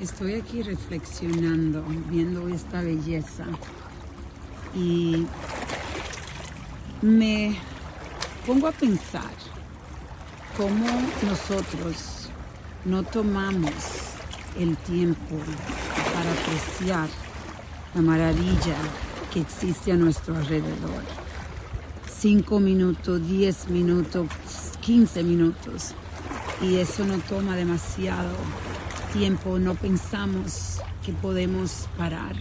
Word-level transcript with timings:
Estoy 0.00 0.34
aquí 0.34 0.62
reflexionando, 0.62 1.84
viendo 2.08 2.46
esta 2.48 2.82
belleza 2.82 3.44
y 4.72 5.26
me 7.02 7.58
pongo 8.46 8.68
a 8.68 8.72
pensar 8.72 9.32
cómo 10.56 10.86
nosotros 11.26 12.28
no 12.84 13.02
tomamos 13.02 13.72
el 14.56 14.76
tiempo 14.76 15.36
para 16.14 16.32
apreciar 16.32 17.08
la 17.92 18.00
maravilla 18.00 18.76
que 19.32 19.40
existe 19.40 19.90
a 19.90 19.96
nuestro 19.96 20.36
alrededor. 20.36 21.02
Cinco 22.08 22.60
minutos, 22.60 23.26
diez 23.26 23.68
minutos, 23.68 24.28
quince 24.80 25.24
minutos. 25.24 25.92
Y 26.62 26.76
eso 26.76 27.04
no 27.04 27.18
toma 27.18 27.56
demasiado 27.56 28.30
tiempo, 29.12 29.58
no 29.58 29.74
pensamos 29.74 30.80
que 31.04 31.12
podemos 31.12 31.88
parar 31.96 32.34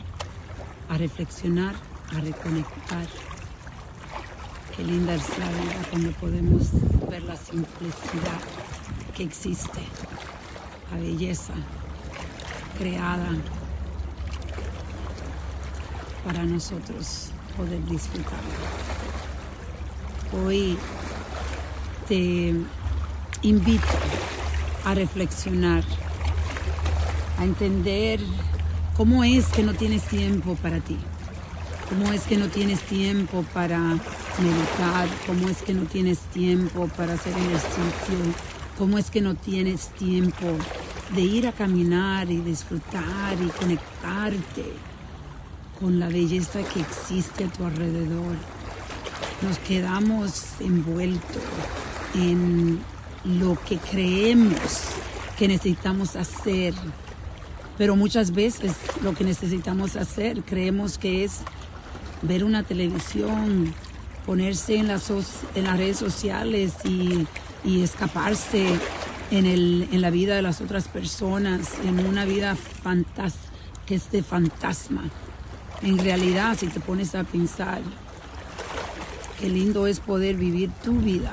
a 0.90 0.98
reflexionar, 0.98 1.76
a 2.16 2.20
reconectar. 2.20 3.08
Qué 4.76 4.84
linda 4.84 5.16
es 5.16 5.30
la 5.40 5.48
vida 5.50 5.82
cuando 5.90 6.12
podemos 6.12 6.68
ver 7.10 7.24
la 7.24 7.36
simplicidad 7.36 8.40
que 9.16 9.24
existe, 9.24 9.80
la 10.91 10.98
belleza 10.98 11.54
creada 12.77 13.30
para 16.26 16.44
nosotros 16.44 17.30
poder 17.55 17.84
disfrutar. 17.86 18.40
Hoy 20.44 20.77
te 22.08 22.54
invito 23.41 23.88
a 24.86 24.94
reflexionar 24.94 25.84
a 27.38 27.44
entender 27.44 28.20
cómo 28.96 29.23
es 29.23 29.48
que 29.48 29.64
no 29.64 29.73
tienes 29.73 30.04
tiempo 30.04 30.55
para 30.55 30.80
ti, 30.80 30.98
cómo 31.90 32.12
es 32.12 32.24
que 32.24 32.38
no 32.38 32.48
tienes 32.48 32.82
tiempo 32.82 33.46
para 33.54 33.80
meditar, 33.80 35.07
cómo 35.26 35.48
es 35.49 35.62
que 35.62 35.74
no 35.74 35.84
tienes 35.84 36.20
tiempo 36.20 36.88
para 36.98 37.13
hacer 37.13 37.34
ejercicio, 37.34 38.34
cómo 38.77 38.98
es 38.98 39.12
que 39.12 39.21
no 39.21 39.35
tienes 39.35 39.90
tiempo 39.90 40.46
de 41.15 41.21
ir 41.21 41.48
a 41.48 41.52
caminar 41.52 42.30
y 42.30 42.38
disfrutar 42.38 43.38
y 43.41 43.48
conectarte 43.49 44.65
con 45.80 45.99
la 45.99 46.08
belleza 46.08 46.60
que 46.74 46.82
existe 46.82 47.46
a 47.46 47.49
tu 47.49 47.65
alrededor. 47.65 48.35
Nos 49.41 49.60
quedamos 49.60 50.46
envueltos 50.60 51.43
en 52.15 52.80
lo 53.24 53.58
que 53.63 53.77
creemos 53.77 54.90
que 55.38 55.48
necesitamos 55.48 56.15
hacer 56.15 56.74
pero 57.78 57.96
muchas 57.96 58.32
veces 58.32 58.74
lo 59.04 59.14
que 59.14 59.24
necesitamos 59.24 59.96
hacer 59.96 60.44
creemos 60.44 60.98
que 60.98 61.24
es 61.24 61.42
ver 62.22 62.44
una 62.44 62.64
televisión, 62.64 63.74
ponerse 64.25 64.78
en 64.78 64.88
las, 64.88 65.09
redes 65.56 65.98
sociales 65.98 66.74
y, 66.84 67.28
escaparse 67.84 68.66
en, 69.31 70.02
la 70.02 70.09
vida 70.09 70.36
de 70.36 70.42
las 70.42 70.62
otras 70.62 70.88
personas, 70.88 71.74
en 71.84 72.06
una 72.06 72.25
vida 72.25 72.56
fantas 72.56 73.36
es 73.96 74.12
de 74.12 74.24
fantasma. 74.24 75.03
En 75.81 75.98
realidad, 75.98 76.58
si 76.58 76.68
te 76.68 76.80
pones 76.80 77.16
a 77.16 77.24
pensar, 77.24 77.81
qué 79.40 79.50
lindo 79.50 79.88
es 79.88 80.00
poder 80.00 80.36
vivir 80.36 80.72
tu 80.84 80.94
vida 81.00 81.31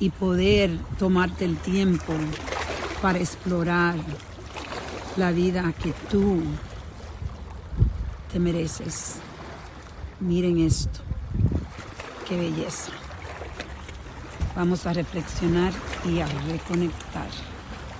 y 0.00 0.10
poder 0.10 0.76
tomarte 0.98 1.44
el 1.44 1.56
tiempo 1.56 2.12
para 3.00 3.18
explorar, 3.18 3.94
la 5.16 5.30
vida 5.30 5.72
que 5.82 5.92
tú 6.10 6.42
te 8.32 8.38
mereces. 8.38 9.16
Miren 10.20 10.58
esto, 10.58 11.00
qué 12.28 12.36
belleza. 12.36 12.92
Vamos 14.56 14.86
a 14.86 14.92
reflexionar 14.92 15.72
y 16.04 16.20
a 16.20 16.26
reconectar. 16.26 17.51